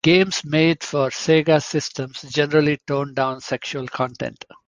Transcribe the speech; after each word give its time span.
Games 0.03 0.43
made 0.43 0.83
for 0.83 1.09
Sega 1.11 1.61
systems 1.61 2.23
generally 2.23 2.79
toned 2.87 3.15
down 3.15 3.39
sexual 3.39 3.87
content. 3.87 4.43